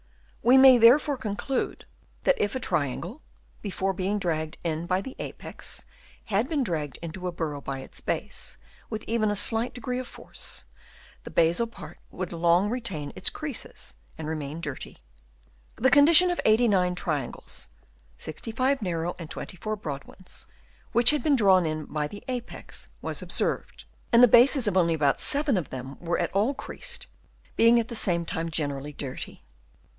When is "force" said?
10.07-10.65